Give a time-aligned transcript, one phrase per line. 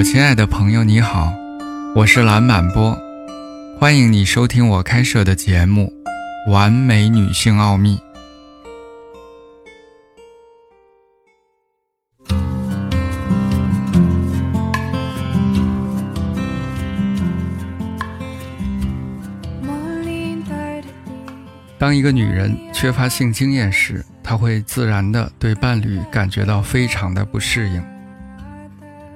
[0.00, 1.30] 我亲爱的朋友，你好，
[1.94, 2.98] 我是蓝满波，
[3.78, 5.92] 欢迎你收听我开设的节目
[6.50, 7.98] 《完美女性奥秘》。
[21.78, 27.99] 当一个女人缺乏性经验时，她会自然的对伴侣感觉到非常的不适应。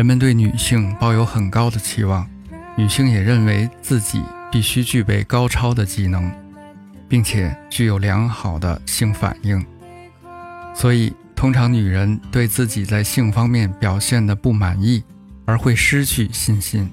[0.00, 2.26] 人们对女性抱有很高的期望，
[2.74, 6.32] 女性也认为自己必须具备高超的技能，
[7.06, 9.62] 并且具有良好的性反应。
[10.74, 15.04] 所以，通常女人对自己在性方面表现的不满意，
[15.44, 16.90] 而会失去信心。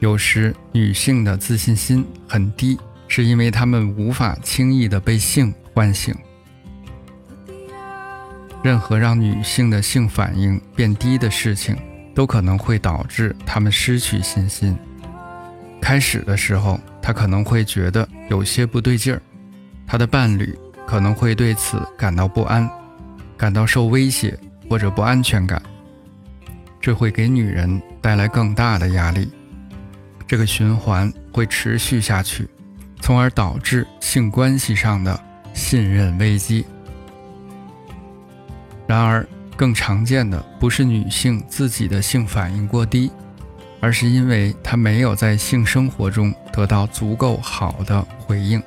[0.00, 2.78] 有时，女性的自信心很低。
[3.08, 6.14] 是因为她们无法轻易的被性唤醒。
[8.66, 11.76] 任何让女性的性反应变低的事情，
[12.16, 14.76] 都可能会导致她们失去信心。
[15.80, 19.22] 开始的时候，她可能会觉得有些不对劲儿，
[19.86, 22.68] 她的伴侣可能会对此感到不安，
[23.36, 24.36] 感到受威胁
[24.68, 25.62] 或者不安全感，
[26.80, 29.30] 这会给女人带来更大的压力。
[30.26, 32.48] 这个循环会持续下去。
[33.00, 35.22] 从而导致性关系上的
[35.54, 36.66] 信任危机。
[38.86, 43.10] 然而，更常见的不是女性自己的性反应过低，
[43.80, 48.62] 而是因为她没有在性生活中得到足够好的回应。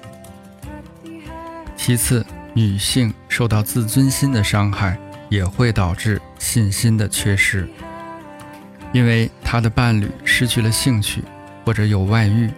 [1.76, 4.98] 其次，女性受到自尊心的伤害
[5.30, 7.68] 也会导致信心的缺失，
[8.92, 11.24] 因为她的伴侣失去了兴趣，
[11.66, 12.50] 或者有外遇。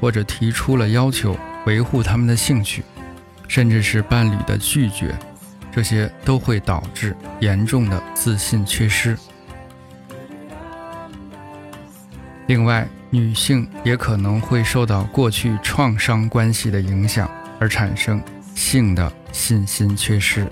[0.00, 2.82] 或者提出了要求维护他们的兴趣，
[3.46, 5.14] 甚至是伴侣的拒绝，
[5.72, 9.16] 这些都会导致严重的自信缺失。
[12.46, 18.20] 另外，女性也可能会受到过去创伤关系的影响，而产生
[18.54, 20.46] 性的信心缺失。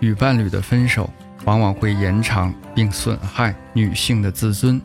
[0.00, 1.08] 与伴侣的分手
[1.44, 4.80] 往往会延长并损害女性的自尊。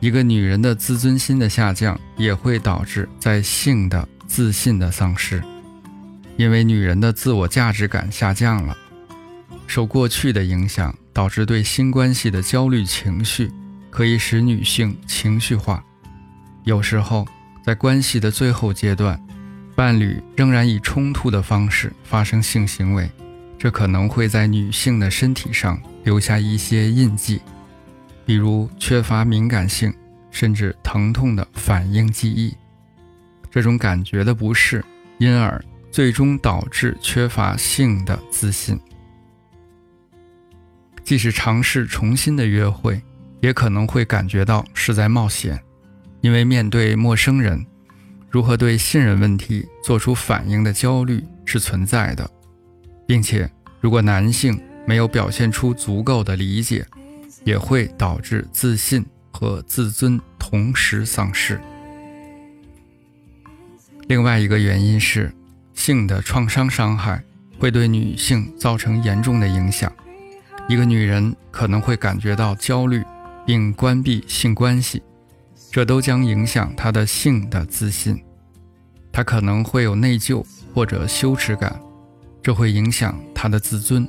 [0.00, 5.42] 一个女人的自尊心的下降，也会导致在性的自信的丧失，
[6.38, 8.78] 因为女人的自我价值感下降了，
[9.66, 13.50] 受过去的影响，导致对新关系的焦虑情绪，
[13.90, 15.82] 可以使女性情绪化。
[16.62, 17.26] 有时候，
[17.64, 19.20] 在关系的最后阶段，
[19.74, 23.10] 伴侣仍然以冲突的方式发生性行为，
[23.58, 27.40] 这可能会在女性的身体上留下一些印记。
[28.24, 29.92] 比如缺乏敏感性，
[30.30, 32.54] 甚至疼痛的反应记忆，
[33.50, 34.84] 这种感觉的不适，
[35.18, 35.60] 因而
[35.90, 38.78] 最终导致缺乏性的自信。
[41.04, 43.00] 即使尝试重新的约会，
[43.40, 45.62] 也可能会感觉到是在冒险，
[46.20, 47.64] 因为面对陌生人，
[48.30, 52.30] 如何对信任问题做出反应的焦虑是存在的，
[53.06, 53.50] 并且
[53.80, 56.86] 如果男性没有表现出足够的理解。
[57.44, 61.58] 也会导致自信和自尊同时丧失。
[64.08, 65.32] 另外一个原因是，
[65.78, 67.22] 性的创伤伤害
[67.56, 69.90] 会对女性造成严重的影响。
[70.68, 73.04] 一个女人可能会感觉到焦虑，
[73.46, 75.00] 并关闭性关系，
[75.70, 78.20] 这都将影响她的性的自信。
[79.12, 80.44] 她可能会有内疚
[80.74, 81.80] 或者羞耻感，
[82.42, 84.06] 这会影响她的自尊。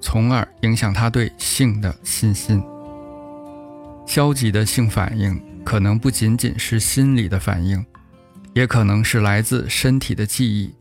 [0.00, 2.62] 从而影响她对性的信心。
[4.06, 7.84] 消极的性反应可能不仅仅是心理的反应，
[8.52, 10.74] 也可能是来自身体的记忆。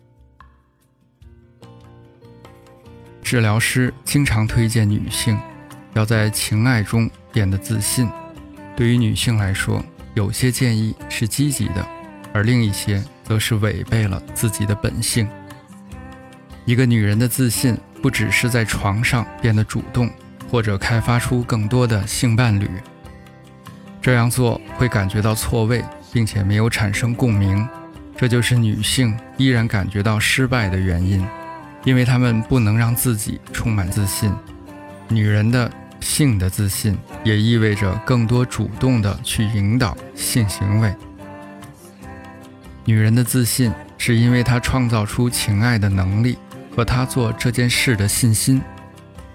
[3.21, 5.37] 治疗师经常推荐女性
[5.93, 8.09] 要在情爱中变得自信。
[8.75, 9.83] 对于女性来说，
[10.13, 11.87] 有些建议是积极的，
[12.33, 15.27] 而另一些则是违背了自己的本性。
[16.65, 17.77] 一个女人的自信。
[17.99, 20.07] 不只是在床上变得主动，
[20.51, 22.69] 或者开发出更多的性伴侣，
[23.99, 27.67] 这样做会感觉到错位，并且没有产生共鸣，
[28.15, 31.25] 这就是女性依然感觉到失败的原因，
[31.83, 34.31] 因为她们不能让自己充满自信。
[35.07, 40.93] 女人的性的自信也意味着更多主动的去引导性行为。
[42.85, 46.37] 女人的自信是因为她创造出情爱的能力。
[46.77, 48.61] 和她做这件事的信心。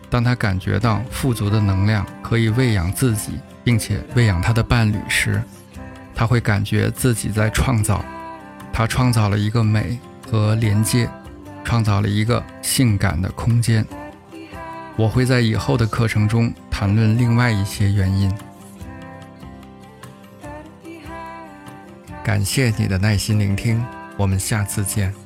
[0.09, 3.33] 当她感觉到富足的能量可以喂养自己，
[3.65, 5.43] 并且喂养她的伴侣时，
[6.14, 8.05] 他会感觉自己在创造。
[8.73, 9.99] 他创造了一个美
[10.31, 11.09] 和连接，
[11.64, 13.85] 创造了一个性感的空间。
[14.97, 16.94] 我会在以后的课程中谈。
[16.94, 18.31] 论另外一些原因。
[22.23, 23.85] 感谢你的耐心聆听，
[24.17, 25.22] 我们下次见。